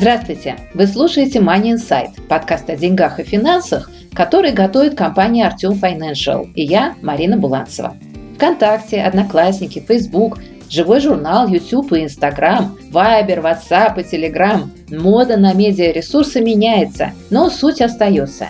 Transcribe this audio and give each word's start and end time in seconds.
Здравствуйте! 0.00 0.56
Вы 0.72 0.86
слушаете 0.86 1.40
Money 1.40 1.74
Insight, 1.74 2.26
подкаст 2.26 2.70
о 2.70 2.74
деньгах 2.74 3.20
и 3.20 3.22
финансах, 3.22 3.90
который 4.14 4.50
готовит 4.50 4.94
компания 4.94 5.46
Артем 5.46 5.72
Financial 5.72 6.50
и 6.54 6.62
я, 6.62 6.94
Марина 7.02 7.36
Буланцева. 7.36 7.94
Вконтакте, 8.34 9.02
Одноклассники, 9.02 9.84
Facebook, 9.86 10.38
живой 10.70 11.00
журнал, 11.00 11.48
YouTube 11.48 11.92
и 11.92 12.06
Instagram, 12.06 12.78
Viber, 12.90 13.42
WhatsApp 13.42 14.00
и 14.00 14.16
Telegram. 14.16 14.70
Мода 14.88 15.36
на 15.36 15.52
медиаресурсы 15.52 16.40
меняется, 16.40 17.12
но 17.28 17.50
суть 17.50 17.82
остается. 17.82 18.46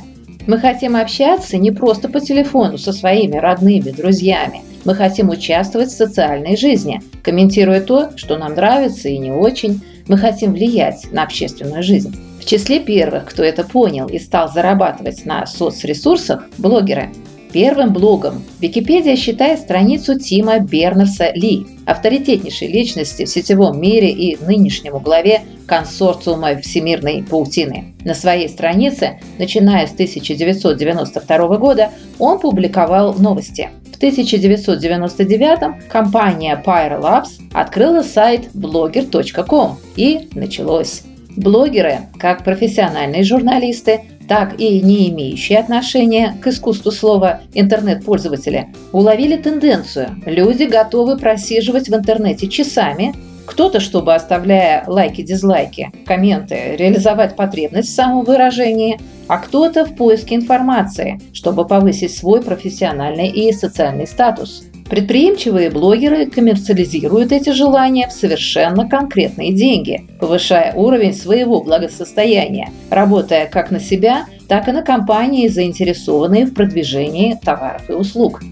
Мы 0.47 0.57
хотим 0.57 0.95
общаться 0.95 1.57
не 1.57 1.73
просто 1.73 2.09
по 2.09 2.21
телефону 2.21 2.79
со 2.79 2.93
своими 2.93 3.39
родными, 3.39 3.91
друзьями. 3.91 4.63
Мы 4.85 4.95
хотим 4.95 5.31
участвовать 5.31 5.89
в 5.89 5.97
социальной 5.97 6.57
жизни, 6.57 7.03
комментируя 7.25 7.81
то, 7.81 8.11
что 8.15 8.39
нам 8.39 8.55
нравится 8.55 9.09
и 9.09 9.19
не 9.19 9.33
очень, 9.33 9.83
мы 10.11 10.19
хотим 10.19 10.53
влиять 10.53 11.07
на 11.13 11.23
общественную 11.23 11.85
жизнь. 11.85 12.13
В 12.41 12.45
числе 12.45 12.81
первых, 12.81 13.27
кто 13.27 13.45
это 13.45 13.63
понял 13.63 14.09
и 14.09 14.19
стал 14.19 14.51
зарабатывать 14.51 15.25
на 15.25 15.47
соцресурсах– 15.47 16.49
блогеры. 16.59 17.11
Первым 17.53 17.93
блогом 17.93 18.43
Википедия 18.59 19.15
считает 19.15 19.61
страницу 19.61 20.19
Тима 20.19 20.59
Бернерса 20.59 21.31
Ли, 21.33 21.67
авторитетнейшей 21.87 22.69
личности 22.69 23.25
в 23.25 23.29
сетевом 23.29 23.81
мире 23.81 24.11
и 24.11 24.37
нынешнему 24.45 24.99
главе 24.99 25.43
консорциума 25.67 26.57
всемирной 26.57 27.23
паутины. 27.23 27.95
На 28.05 28.15
своей 28.15 28.49
странице, 28.49 29.21
начиная 29.39 29.87
с 29.87 29.93
1992 29.93 31.57
года, 31.57 31.91
он 32.19 32.41
публиковал 32.41 33.15
новости– 33.15 33.71
1999 34.01 35.87
компания 35.91 36.63
Pyro 36.65 37.03
Labs 37.03 37.39
открыла 37.53 38.01
сайт 38.01 38.49
blogger.com 38.55 39.79
и 39.95 40.31
началось. 40.33 41.03
Блогеры, 41.37 42.09
как 42.19 42.43
профессиональные 42.43 43.25
журналисты, 43.25 44.01
так 44.27 44.59
и 44.59 44.81
не 44.81 45.11
имеющие 45.11 45.59
отношения 45.59 46.35
к 46.41 46.47
искусству 46.47 46.91
слова 46.91 47.43
интернет-пользователи, 47.53 48.69
уловили 48.93 49.37
тенденцию. 49.37 50.17
Люди 50.25 50.63
готовы 50.63 51.19
просиживать 51.19 51.91
в 51.91 51.95
интернете 51.95 52.49
часами, 52.49 53.15
кто-то, 53.51 53.81
чтобы, 53.81 54.15
оставляя 54.15 54.85
лайки-дизлайки, 54.87 55.91
комменты, 56.07 56.77
реализовать 56.77 57.35
потребность 57.35 57.89
в 57.89 57.95
самовыражении, 57.95 59.01
а 59.27 59.39
кто-то 59.39 59.85
в 59.85 59.97
поиске 59.97 60.37
информации, 60.37 61.21
чтобы 61.33 61.67
повысить 61.67 62.17
свой 62.17 62.43
профессиональный 62.43 63.29
и 63.29 63.53
социальный 63.53 64.07
статус. 64.07 64.63
Предприимчивые 64.89 65.71
блогеры 65.71 66.27
коммерциализируют 66.27 67.33
эти 67.33 67.51
желания 67.51 68.09
в 68.09 68.13
совершенно 68.13 68.89
конкретные 68.89 69.53
деньги, 69.53 70.09
повышая 70.21 70.73
уровень 70.75 71.15
своего 71.15 71.63
благосостояния, 71.63 72.71
работая 72.89 73.47
как 73.47 73.71
на 73.71 73.81
себя, 73.81 74.27
так 74.49 74.69
и 74.69 74.73
на 74.73 74.83
компании, 74.83 75.49
заинтересованные 75.49 76.47
в 76.47 76.55
продвижении 76.55 77.39
товаров 77.45 77.89
и 77.89 77.93
услуг. 77.93 78.43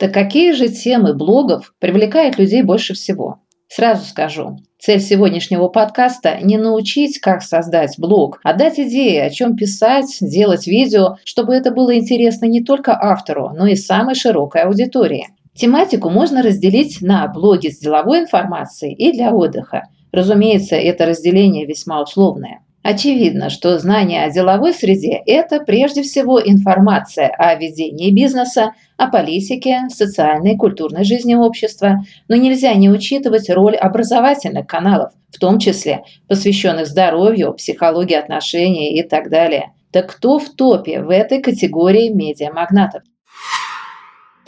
Так 0.00 0.14
какие 0.14 0.52
же 0.52 0.68
темы 0.68 1.12
блогов 1.12 1.74
привлекают 1.78 2.38
людей 2.38 2.62
больше 2.62 2.94
всего? 2.94 3.42
Сразу 3.68 4.06
скажу, 4.06 4.56
цель 4.78 4.98
сегодняшнего 4.98 5.68
подкаста– 5.68 6.38
не 6.42 6.56
научить, 6.56 7.18
как 7.18 7.42
создать 7.42 7.96
блог, 7.98 8.40
а 8.42 8.54
дать 8.54 8.80
идеи, 8.80 9.18
о 9.18 9.28
чем 9.28 9.56
писать, 9.56 10.16
делать 10.22 10.66
видео, 10.66 11.16
чтобы 11.26 11.54
это 11.54 11.70
было 11.70 11.94
интересно 11.98 12.46
не 12.46 12.64
только 12.64 12.98
автору, 12.98 13.50
но 13.54 13.66
и 13.66 13.76
самой 13.76 14.14
широкой 14.14 14.62
аудитории. 14.62 15.28
Тематику 15.54 16.08
можно 16.08 16.42
разделить 16.42 17.02
на 17.02 17.28
блоги 17.28 17.68
с 17.68 17.78
деловой 17.78 18.20
информацией 18.20 18.94
и 18.94 19.12
для 19.12 19.34
отдыха. 19.34 19.82
Разумеется, 20.12 20.76
это 20.76 21.04
разделение 21.04 21.66
весьма 21.66 22.00
условное. 22.00 22.60
Очевидно, 22.82 23.50
что 23.50 23.78
знание 23.78 24.24
о 24.24 24.30
деловой 24.30 24.72
среде– 24.72 25.20
это 25.26 25.60
прежде 25.60 26.02
всего 26.02 26.40
информация 26.40 27.28
о 27.28 27.54
ведении 27.54 28.10
бизнеса, 28.10 28.72
о 28.96 29.08
политике, 29.08 29.82
социальной 29.90 30.54
и 30.54 30.56
культурной 30.56 31.04
жизни 31.04 31.34
общества, 31.34 31.98
но 32.28 32.36
нельзя 32.36 32.72
не 32.74 32.88
учитывать 32.88 33.50
роль 33.50 33.76
образовательных 33.76 34.66
каналов, 34.66 35.12
в 35.28 35.38
том 35.38 35.58
числе 35.58 36.04
посвященных 36.26 36.86
здоровью, 36.86 37.52
психологии 37.52 38.16
отношений 38.16 38.98
и 38.98 39.02
так 39.02 39.28
далее. 39.28 39.72
Так 39.92 40.12
кто 40.12 40.38
в 40.38 40.48
топе 40.48 41.02
в 41.02 41.10
этой 41.10 41.42
категории 41.42 42.08
медиамагнатов? 42.08 43.02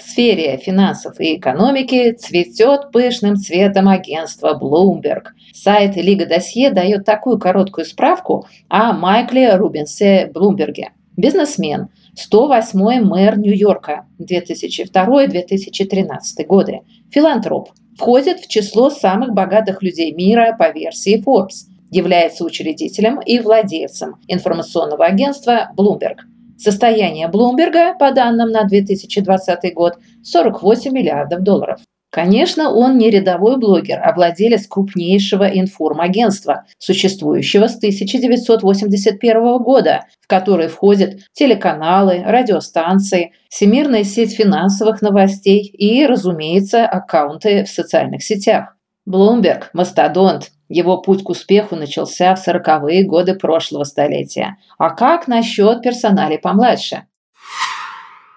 В 0.03 0.11
сфере 0.11 0.57
финансов 0.57 1.21
и 1.21 1.37
экономики 1.37 2.11
цветет 2.13 2.91
пышным 2.91 3.37
цветом 3.37 3.89
агентство 3.89 4.59
Bloomberg. 4.61 5.27
Сайт 5.55 5.95
Лига 5.97 6.27
Досье 6.27 6.71
дает 6.71 7.05
такую 7.05 7.39
короткую 7.39 7.85
справку 7.85 8.49
о 8.69 8.95
Майкле 8.95 9.55
Рубинсе 9.55 10.29
Блумберге. 10.35 10.91
Бизнесмен, 11.17 11.87
108-й 12.17 12.99
мэр 12.99 13.39
Нью-Йорка. 13.39 14.07
2002-2013 14.19 16.47
годы, 16.49 16.81
филантроп, 17.13 17.71
входит 17.97 18.41
в 18.41 18.49
число 18.49 18.91
самых 18.91 19.33
богатых 19.33 19.85
людей 19.85 20.13
мира 20.13 20.57
по 20.59 20.73
версии 20.73 21.23
Forbes, 21.25 21.69
является 21.93 22.45
учредителем 22.45 23.21
и 23.21 23.39
владельцем 23.39 24.17
информационного 24.27 25.07
агентства 25.07 25.71
Bloomberg– 25.77 26.17
Состояние 26.63 27.27
Блумберга, 27.27 27.95
по 27.99 28.13
данным 28.13 28.51
на 28.51 28.63
2020 28.63 29.75
год, 29.75 29.99
48 30.23 30.93
миллиардов 30.93 31.43
долларов. 31.43 31.81
Конечно, 32.13 32.71
он 32.71 32.99
не 32.99 33.11
рядовой 33.11 33.57
блогер, 33.57 33.99
а 34.01 34.13
владелец 34.13 34.67
крупнейшего 34.69 35.45
информагентства, 35.45 36.67
существующего 36.79 37.67
с 37.67 37.77
1981 37.79 39.59
года, 39.59 40.05
в 40.21 40.29
который 40.29 40.69
входят 40.69 41.21
телеканалы, 41.33 42.23
радиостанции, 42.25 43.33
всемирная 43.49 44.05
сеть 44.05 44.37
финансовых 44.37 45.03
новостей 45.03 45.63
и, 45.63 46.07
разумеется, 46.07 46.87
аккаунты 46.87 47.65
в 47.65 47.71
социальных 47.71 48.23
сетях. 48.23 48.77
Блумберг– 49.05 49.71
мастодонт, 49.73 50.53
его 50.73 50.99
путь 50.99 51.23
к 51.23 51.29
успеху 51.29 51.77
начался 51.77 52.35
в 52.35 52.39
сороковые 52.39 53.05
годы 53.05 53.35
прошлого 53.35 53.85
столетия. 53.85 54.57
А 54.79 54.91
как 54.91 55.29
насчет 55.29 55.83
персоналей 55.83 56.39
помладше? 56.39 57.07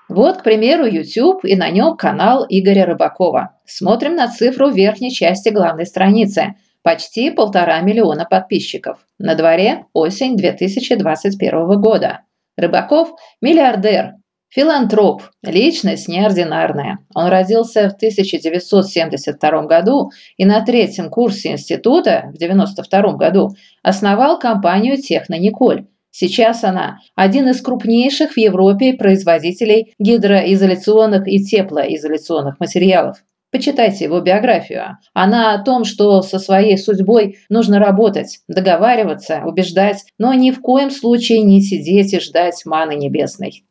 Вот, 0.08 0.38
к 0.38 0.44
примеру, 0.44 0.86
YouTube 0.86 1.46
и 1.46 1.56
на 1.56 1.70
нем 1.70 1.98
канал 1.98 2.46
Игоря 2.48 2.86
Рыбакова. 2.86 3.58
Смотрим 3.66 4.16
на 4.16 4.28
цифру 4.28 4.70
в 4.70 4.76
верхней 4.76 5.12
части 5.12 5.50
главной 5.50 5.86
страницы. 5.86 6.56
Почти 6.84 7.32
полтора 7.32 7.82
миллиона 7.82 8.26
подписчиков. 8.26 9.00
На 9.18 9.34
дворе 9.34 9.86
осень 9.94 10.38
2021 10.38 11.82
года. 11.82 12.22
Рыбаков– 12.58 13.10
миллиардер, 13.42 14.14
Филантроп– 14.50 15.24
личность 15.44 16.08
неординарная. 16.08 17.00
Он 17.14 17.28
родился 17.28 17.90
в 17.90 17.96
1972 17.96 19.66
году 19.66 20.12
и 20.38 20.46
на 20.46 20.64
третьем 20.64 21.10
курсе 21.10 21.52
института 21.52 22.32
в 22.32 22.36
1992 22.36 23.18
году 23.18 23.50
основал 23.84 24.40
компанию 24.40 24.98
«Технониколь». 24.98 25.88
Сейчас 26.12 26.64
она 26.64 27.00
один 27.16 27.50
из 27.50 27.60
крупнейших 27.62 28.32
в 28.32 28.38
Европе 28.38 28.94
производителей 28.94 29.94
гидроизоляционных 30.00 31.28
и 31.28 31.44
теплоизоляционных 31.44 32.58
материалов. 32.62 33.18
Почитайте 33.52 34.06
его 34.06 34.22
биографию. 34.22 34.98
Она 35.14 35.54
о 35.54 35.64
том, 35.64 35.84
что 35.84 36.22
со 36.22 36.40
своей 36.40 36.78
судьбой 36.78 37.38
нужно 37.50 37.80
работать, 37.80 38.40
договариваться, 38.48 39.44
убеждать, 39.46 40.06
но 40.18 40.34
ни 40.34 40.52
в 40.52 40.62
коем 40.62 40.90
случае 40.90 41.42
не 41.42 41.62
сидеть 41.62 42.14
и 42.14 42.20
ждать 42.22 42.62
маны 42.66 42.96
небесной. 42.96 43.66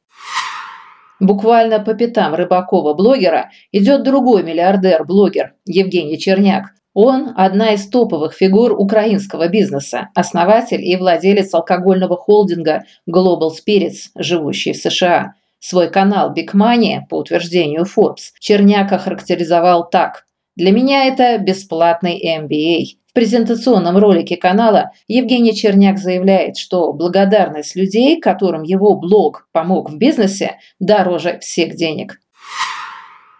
Буквально 1.24 1.80
по 1.80 1.94
пятам 1.94 2.34
Рыбакова-блогера 2.34 3.48
идет 3.72 4.02
другой 4.02 4.42
миллиардер-блогер 4.42 5.54
Евгений 5.64 6.18
Черняк. 6.18 6.74
Он– 6.92 7.32
одна 7.36 7.72
из 7.72 7.88
топовых 7.88 8.34
фигур 8.34 8.72
украинского 8.78 9.48
бизнеса, 9.48 10.10
основатель 10.14 10.84
и 10.84 10.94
владелец 10.96 11.54
алкогольного 11.54 12.18
холдинга 12.18 12.84
Global 13.08 13.48
Spirits, 13.52 14.10
живущий 14.14 14.74
в 14.74 14.76
США. 14.76 15.32
Свой 15.60 15.90
канал 15.90 16.34
Big 16.34 16.52
Money, 16.54 16.98
по 17.08 17.14
утверждению 17.14 17.84
Forbes, 17.84 18.34
Черняк 18.38 18.92
охарактеризовал 18.92 19.88
так. 19.88 20.26
«Для 20.56 20.72
меня 20.72 21.06
это 21.06 21.38
бесплатный 21.38 22.20
MBA». 22.38 22.98
Презентационном 23.14 23.96
ролике 23.96 24.36
канала 24.36 24.90
Евгений 25.06 25.54
Черняк 25.54 25.98
заявляет, 25.98 26.56
что 26.56 26.92
благодарность 26.92 27.76
людей, 27.76 28.20
которым 28.20 28.64
его 28.64 28.96
блог 28.96 29.46
помог 29.52 29.88
в 29.88 29.96
бизнесе, 29.96 30.58
дороже 30.80 31.38
всех 31.38 31.76
денег. 31.76 32.18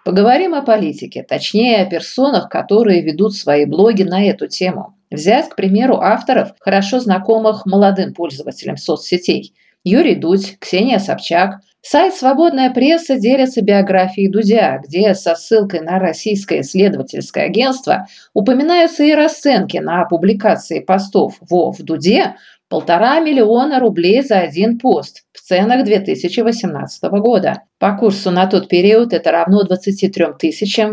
Поговорим 0.04 0.54
о 0.54 0.62
политике, 0.62 1.24
точнее 1.24 1.82
о 1.82 1.90
персонах, 1.90 2.48
которые 2.48 3.02
ведут 3.02 3.34
свои 3.34 3.64
блоги 3.64 4.04
на 4.04 4.24
эту 4.24 4.46
тему. 4.46 4.96
Взять, 5.10 5.48
к 5.48 5.56
примеру, 5.56 5.96
авторов, 5.96 6.52
хорошо 6.60 7.00
знакомых 7.00 7.66
молодым 7.66 8.14
пользователям 8.14 8.76
соцсетей. 8.76 9.54
Юрий 9.82 10.14
Дудь, 10.14 10.56
Ксения 10.60 11.00
Собчак. 11.00 11.56
Сайт 11.86 12.14
«Свободная 12.14 12.70
пресса» 12.70 13.16
делится 13.16 13.60
биографией 13.60 14.30
Дудя, 14.30 14.80
где 14.82 15.14
со 15.14 15.34
ссылкой 15.34 15.80
на 15.80 15.98
российское 15.98 16.62
исследовательское 16.62 17.44
агентство 17.44 18.06
упоминаются 18.32 19.04
и 19.04 19.12
расценки 19.12 19.76
на 19.76 20.06
публикации 20.06 20.80
постов 20.80 21.36
ВОВ 21.42 21.76
Дуде 21.80 22.36
полтора 22.70 23.20
миллиона 23.20 23.80
рублей 23.80 24.22
за 24.22 24.38
один 24.38 24.78
пост 24.78 25.24
в 25.34 25.42
ценах 25.42 25.84
2018 25.84 27.02
года. 27.20 27.64
По 27.78 27.94
курсу 27.98 28.30
на 28.30 28.46
тот 28.46 28.68
период 28.68 29.12
это 29.12 29.30
равно 29.30 29.62
23 29.62 30.24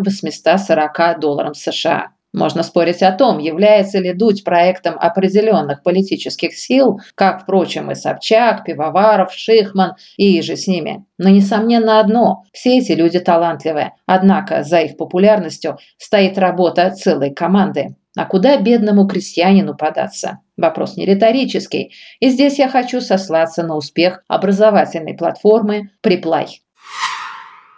840 0.02 1.20
долларам 1.22 1.54
США. 1.54 2.10
Можно 2.34 2.64
спорить 2.64 3.04
о 3.04 3.12
том, 3.12 3.40
является 3.40 4.00
ли 4.00 4.14
Дудь 4.14 4.46
проектом 4.46 4.96
определенных 4.98 5.84
политических 5.84 6.56
сил, 6.56 7.00
как, 7.16 7.44
впрочем, 7.44 7.92
и 7.92 7.96
Собчак, 7.96 8.64
Пивоваров, 8.64 9.34
Шихман 9.34 9.96
и 10.16 10.42
же 10.42 10.56
с 10.56 10.66
ними. 10.66 11.04
Но 11.18 11.30
несомненно 11.30 12.00
одно– 12.00 12.44
все 12.54 12.78
эти 12.78 12.94
люди 12.94 13.20
талантливые. 13.20 13.94
Однако 14.06 14.64
за 14.64 14.80
их 14.80 14.96
популярностью 14.96 15.78
стоит 15.98 16.38
работа 16.38 16.92
целой 16.92 17.34
команды. 17.34 17.96
А 18.18 18.26
куда 18.26 18.58
бедному 18.58 19.08
крестьянину 19.08 19.76
податься? 19.76 20.40
Вопрос 20.58 20.96
не 20.98 21.06
риторический. 21.06 21.94
И 22.20 22.30
здесь 22.30 22.60
я 22.60 22.70
хочу 22.70 23.02
сослаться 23.02 23.64
на 23.64 23.76
успех 23.76 24.24
образовательной 24.28 25.16
платформы 25.16 25.92
«Приплай». 26.02 26.62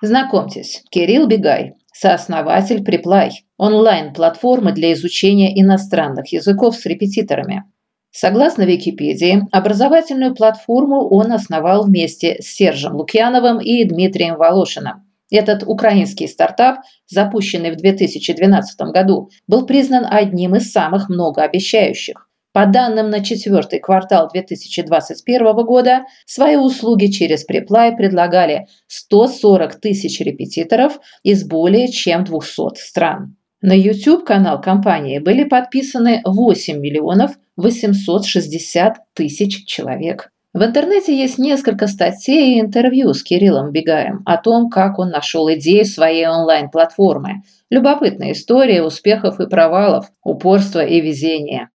Знакомьтесь, 0.02 0.84
Кирилл 0.90 1.28
Бегай, 1.28 1.76
сооснователь 1.94 2.84
Приплай, 2.84 3.46
онлайн-платформы 3.58 4.74
для 4.74 4.94
изучения 4.94 5.60
иностранных 5.62 6.34
языков 6.34 6.76
с 6.76 6.86
репетиторами. 6.86 7.64
Согласно 8.12 8.64
Википедии, 8.64 9.48
образовательную 9.52 10.36
платформу 10.36 11.08
он 11.10 11.32
основал 11.32 11.86
вместе 11.86 12.42
с 12.42 12.46
Сержем 12.46 12.96
Лукьяновым 12.96 13.60
и 13.60 13.84
Дмитрием 13.86 14.36
Волошиным. 14.36 15.08
Этот 15.32 15.64
украинский 15.66 16.28
стартап, 16.28 16.82
запущенный 17.08 17.72
в 17.72 17.78
2012 17.78 18.80
году, 18.92 19.30
был 19.48 19.66
признан 19.66 20.06
одним 20.08 20.56
из 20.56 20.72
самых 20.72 21.10
многообещающих. 21.10 22.30
По 22.54 22.68
данным 22.68 23.10
на 23.10 23.24
четвертый 23.24 23.80
квартал 23.80 24.30
2021 24.32 25.56
года, 25.66 26.06
свои 26.28 26.56
услуги 26.56 27.08
через 27.08 27.44
Преплай 27.46 27.96
предлагали 27.96 28.68
140 28.88 29.82
тысяч 29.82 30.20
репетиторов 30.22 31.00
из 31.24 31.44
более 31.46 31.88
чем 31.88 32.24
200 32.24 32.78
стран. 32.78 33.36
На 33.62 33.74
YouTube-канал 33.74 34.62
компании 34.62 35.18
были 35.18 35.46
подписаны 35.46 36.22
8 36.26 36.80
миллионов 36.80 37.32
860 37.58 38.98
тысяч 39.16 39.66
человек. 39.66 40.30
В 40.54 40.64
интернете 40.64 41.18
есть 41.18 41.40
несколько 41.40 41.88
статей 41.88 42.58
и 42.58 42.62
интервью 42.62 43.16
с 43.16 43.24
Кириллом 43.24 43.72
Бегаем 43.72 44.22
о 44.28 44.38
том, 44.38 44.70
как 44.70 45.00
он 45.00 45.10
нашел 45.10 45.52
идею 45.54 45.86
своей 45.86 46.28
онлайн-платформы. 46.28 47.42
Любопытная 47.72 48.34
история 48.34 48.84
успехов 48.84 49.40
и 49.40 49.48
провалов, 49.48 50.12
упорства 50.24 50.86
и 50.86 51.02
везения. 51.02 51.70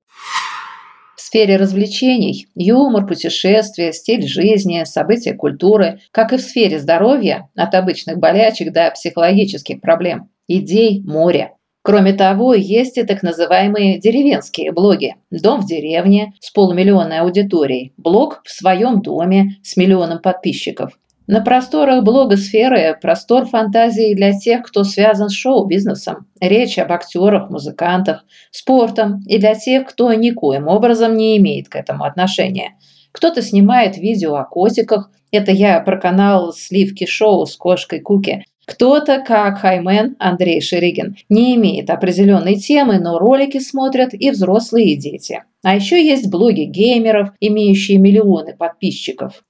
Сфере 1.35 1.57
развлечений– 1.57 2.47
юмор, 2.55 3.05
путешествия, 3.05 3.91
стиль 3.91 4.25
жизни, 4.25 4.85
события 4.85 5.33
культуры, 5.33 5.99
как 6.11 6.31
и 6.31 6.37
в 6.37 6.41
сфере 6.41 6.79
здоровья– 6.79 7.49
от 7.57 7.75
обычных 7.75 8.19
болячек 8.19 8.71
до 8.71 8.89
психологических 8.91 9.81
проблем. 9.81 10.29
Идей 10.47 11.03
море. 11.03 11.51
Кроме 11.81 12.13
того, 12.13 12.53
есть 12.53 12.97
и 12.97 13.03
так 13.03 13.21
называемые 13.21 13.99
деревенские 13.99 14.71
блоги. 14.71 15.15
Дом 15.29 15.59
в 15.59 15.67
деревне 15.67 16.31
с 16.39 16.51
полумиллионной 16.51 17.19
аудиторией, 17.19 17.91
блог 17.97 18.41
в 18.45 18.49
своем 18.49 19.01
доме 19.01 19.57
с 19.61 19.75
миллионом 19.75 20.21
подписчиков. 20.21 20.97
На 21.27 21.41
просторах 21.41 22.03
блогосферы 22.03 22.95
простор 23.01 23.47
фантазии 23.47 24.13
для 24.13 24.31
тех, 24.31 24.61
кто 24.61 24.83
связан 24.83 25.29
с 25.29 25.33
шоу-бизнесом. 25.33 26.27
Речь 26.39 26.77
об 26.77 26.91
актерах, 26.91 27.49
музыкантах, 27.49 28.25
спортом 28.51 29.23
и 29.25 29.39
для 29.39 29.55
тех, 29.55 29.87
кто 29.87 30.13
никоим 30.13 30.67
образом 30.67 31.17
не 31.17 31.37
имеет 31.37 31.67
к 31.67 31.77
этому 31.77 32.03
отношения. 32.03 32.75
Кто-то 33.11 33.41
снимает 33.41 33.97
видео 33.97 34.35
о 34.35 34.43
котиках. 34.43 35.09
Это 35.31 35.51
я 35.51 35.79
про 35.79 35.99
канал 35.99 36.53
«Сливки 36.53 37.07
шоу» 37.07 37.47
с 37.47 37.55
кошкой 37.55 38.01
Куки. 38.01 38.45
Кто-то, 38.67 39.23
как 39.25 39.59
Хаймен 39.59 40.15
Андрей 40.19 40.61
Шеригин, 40.61 41.15
не 41.29 41.55
имеет 41.55 41.89
определенной 41.89 42.55
темы, 42.55 42.99
но 42.99 43.17
ролики 43.17 43.59
смотрят 43.59 44.13
и 44.13 44.29
взрослые, 44.29 44.93
и 44.93 44.95
дети. 44.95 45.43
А 45.63 45.75
еще 45.75 46.03
есть 46.03 46.29
блоги 46.29 46.61
геймеров, 46.61 47.29
имеющие 47.39 47.97
миллионы 47.97 48.55
подписчиков. 48.55 49.43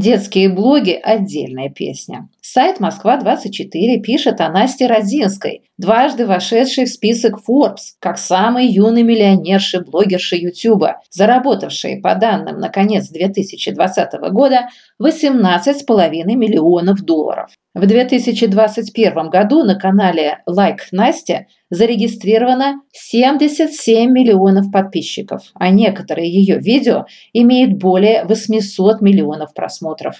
Детские 0.00 0.48
блоги– 0.48 0.98
отдельная 1.02 1.68
песня. 1.68 2.30
Сайт 2.40 2.80
«Москва-24» 2.80 4.00
пишет 4.00 4.40
о 4.40 4.48
Насте 4.48 4.86
Родзинской, 4.86 5.68
дважды 5.76 6.24
вошедшей 6.24 6.86
в 6.86 6.88
список 6.88 7.40
Forbes 7.46 7.98
как 7.98 8.16
самой 8.16 8.66
юной 8.66 9.02
миллионерши-блогерши 9.02 10.36
Ютуба, 10.36 11.02
заработавшей, 11.10 12.00
по 12.00 12.14
данным 12.14 12.60
на 12.60 12.70
конец 12.70 13.10
2020 13.10 14.12
года, 14.30 14.70
18,5 15.02 16.24
миллионов 16.34 17.02
долларов. 17.02 17.50
В 17.72 17.86
2021 17.86 19.30
году 19.30 19.62
на 19.62 19.78
канале 19.78 20.42
«Лайк 20.44 20.88
Настя» 20.90 21.46
зарегистрировано 21.70 22.82
77 22.92 24.10
миллионов 24.10 24.72
подписчиков, 24.72 25.42
а 25.54 25.70
некоторые 25.70 26.28
ее 26.28 26.58
видео 26.58 27.06
имеют 27.32 27.74
более 27.74 28.24
800 28.24 29.00
миллионов 29.00 29.54
просмотров. 29.54 30.16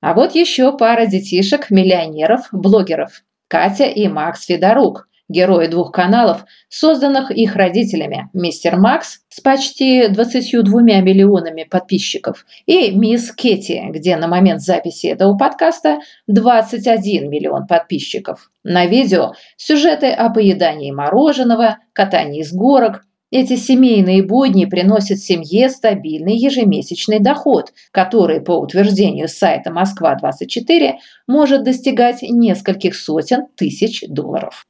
А 0.00 0.12
вот 0.12 0.34
еще 0.34 0.76
пара 0.76 1.06
детишек-миллионеров, 1.06 2.48
блогеров– 2.50 3.22
Катя 3.48 3.84
и 3.84 4.08
Макс 4.08 4.44
Федорук, 4.44 5.08
герои 5.28 5.66
двух 5.66 5.92
каналов, 5.92 6.44
созданных 6.68 7.30
их 7.30 7.56
родителями, 7.56 8.28
мистер 8.32 8.76
Макс 8.76 9.20
с 9.28 9.40
почти 9.40 10.08
22 10.08 10.82
миллионами 10.82 11.64
подписчиков 11.64 12.46
и 12.66 12.90
мисс 12.90 13.32
Кетти, 13.32 13.82
где 13.90 14.16
на 14.16 14.28
момент 14.28 14.60
записи 14.60 15.06
этого 15.06 15.36
подкаста 15.36 15.98
21 16.26 17.30
миллион 17.30 17.66
подписчиков. 17.66 18.50
На 18.64 18.86
видео 18.86 19.34
сюжеты 19.56 20.08
о 20.08 20.30
поедании 20.30 20.90
мороженого, 20.90 21.78
катании 21.92 22.42
с 22.42 22.52
горок, 22.52 23.02
эти 23.30 23.56
семейные 23.56 24.22
будни 24.22 24.64
приносят 24.64 25.18
семье 25.18 25.68
стабильный 25.68 26.36
ежемесячный 26.36 27.18
доход, 27.18 27.72
который, 27.90 28.40
по 28.40 28.52
утверждению 28.52 29.28
сайта 29.28 29.70
«Москва-24», 29.70 30.94
может 31.26 31.62
достигать 31.62 32.22
нескольких 32.22 32.96
сотен 32.96 33.46
тысяч 33.54 34.02
долларов. 34.08 34.64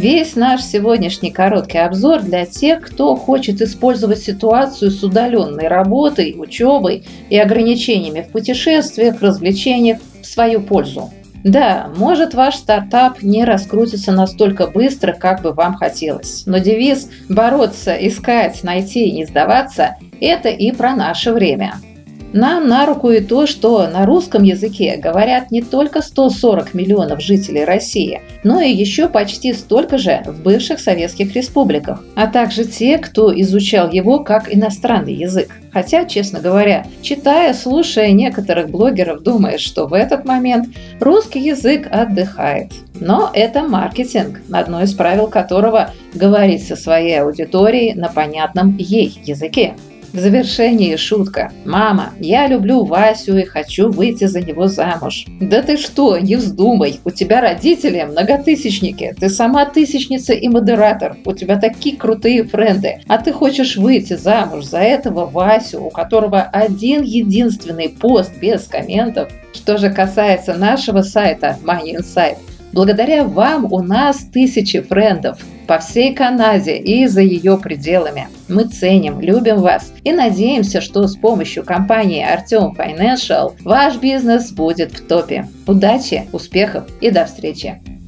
Весь 0.00 0.34
наш 0.34 0.62
сегодняшний 0.62 1.30
короткий 1.30 1.76
обзор 1.76 2.22
для 2.22 2.46
тех, 2.46 2.80
кто 2.80 3.16
хочет 3.16 3.60
использовать 3.60 4.22
ситуацию 4.22 4.90
с 4.90 5.02
удаленной 5.02 5.68
работой, 5.68 6.34
учебой 6.38 7.04
и 7.28 7.36
ограничениями 7.36 8.22
в 8.22 8.32
путешествиях, 8.32 9.20
развлечениях 9.20 9.98
в 10.22 10.24
свою 10.24 10.62
пользу. 10.62 11.10
Да, 11.44 11.90
может 11.98 12.32
ваш 12.32 12.54
стартап 12.54 13.20
не 13.20 13.44
раскрутится 13.44 14.10
настолько 14.10 14.68
быстро, 14.68 15.12
как 15.12 15.42
бы 15.42 15.52
вам 15.52 15.74
хотелось, 15.74 16.44
но 16.46 16.56
девиз 16.56 17.10
«бороться, 17.28 17.92
искать, 17.92 18.62
найти 18.62 19.04
и 19.04 19.12
не 19.12 19.26
сдаваться»– 19.26 19.96
это 20.22 20.48
и 20.48 20.72
про 20.72 20.96
наше 20.96 21.30
время– 21.34 21.74
Нам 22.32 22.68
на 22.68 22.86
руку 22.86 23.10
и 23.10 23.20
то, 23.20 23.46
что 23.46 23.88
на 23.88 24.06
русском 24.06 24.44
языке 24.44 24.96
говорят 24.96 25.50
не 25.50 25.62
только 25.62 26.00
140 26.00 26.74
миллионов 26.74 27.20
жителей 27.20 27.64
России, 27.64 28.22
но 28.44 28.60
и 28.60 28.70
еще 28.70 29.08
почти 29.08 29.52
столько 29.52 29.98
же 29.98 30.22
в 30.24 30.40
бывших 30.40 30.78
советских 30.78 31.34
республиках, 31.34 32.04
а 32.14 32.28
также 32.28 32.64
те, 32.64 32.98
кто 32.98 33.32
изучал 33.40 33.90
его 33.90 34.20
как 34.20 34.54
иностранный 34.54 35.14
язык. 35.14 35.50
Хотя, 35.72 36.04
честно 36.04 36.40
говоря, 36.40 36.86
читая, 37.02 37.52
слушая 37.52 38.12
некоторых 38.12 38.70
блогеров, 38.70 39.22
думаешь, 39.22 39.60
что 39.60 39.86
в 39.86 39.94
этот 39.94 40.24
момент 40.24 40.68
русский 41.00 41.40
язык 41.40 41.88
отдыхает. 41.90 42.72
Но 43.00 43.30
это 43.32 43.62
маркетинг, 43.62 44.40
одно 44.52 44.82
из 44.82 44.94
правил 44.94 45.26
которого 45.26 45.90
говорить 46.14 46.66
со 46.66 46.76
своей 46.76 47.20
аудиторией 47.20 47.94
на 47.94 48.08
понятном 48.08 48.76
ей 48.76 49.20
языке. 49.24 49.74
В 50.12 50.18
завершении 50.18 50.96
шутка. 50.96 51.52
«Мама, 51.64 52.10
я 52.18 52.48
люблю 52.48 52.84
Васю 52.84 53.36
и 53.38 53.44
хочу 53.44 53.90
выйти 53.90 54.24
за 54.24 54.40
него 54.40 54.66
замуж». 54.66 55.26
«Да 55.40 55.62
ты 55.62 55.76
что, 55.76 56.18
не 56.18 56.34
вздумай, 56.34 56.98
у 57.04 57.10
тебя 57.10 57.40
родители 57.40 58.02
многотысячники, 58.02 59.14
ты 59.18 59.28
сама 59.28 59.66
тысячница 59.66 60.32
и 60.32 60.48
модератор, 60.48 61.16
у 61.24 61.32
тебя 61.32 61.60
такие 61.60 61.96
крутые 61.96 62.42
френды, 62.42 63.00
а 63.06 63.18
ты 63.18 63.32
хочешь 63.32 63.76
выйти 63.76 64.16
замуж 64.16 64.64
за 64.64 64.78
этого 64.78 65.26
Васю, 65.26 65.84
у 65.84 65.90
которого 65.90 66.42
один 66.42 67.02
единственный 67.02 67.88
пост 67.88 68.32
без 68.40 68.64
комментов». 68.64 69.30
Что 69.52 69.78
же 69.78 69.90
касается 69.90 70.54
нашего 70.54 71.02
сайта 71.02 71.56
Money 71.64 71.98
Insight, 71.98 72.36
Благодаря 72.72 73.24
вам 73.24 73.72
у 73.72 73.82
нас 73.82 74.18
тысячи 74.32 74.80
френдов 74.80 75.40
по 75.70 75.78
всей 75.78 76.12
Канаде 76.12 76.78
и 76.78 77.06
за 77.06 77.20
ее 77.20 77.56
пределами. 77.56 78.26
Мы 78.48 78.64
ценим, 78.64 79.20
любим 79.20 79.58
вас 79.60 79.92
и 80.02 80.12
надеемся, 80.12 80.80
что 80.80 81.06
с 81.06 81.14
помощью 81.14 81.62
компании 81.62 82.24
Артем 82.24 82.74
Financial 82.76 83.54
ваш 83.62 83.96
бизнес 83.98 84.50
будет 84.50 84.90
в 84.90 85.06
топе. 85.06 85.46
Удачи, 85.68 86.24
успехов 86.32 86.88
и 87.00 87.12
до 87.12 87.24
встречи! 87.24 87.99